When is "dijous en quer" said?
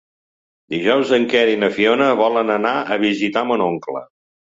0.73-1.43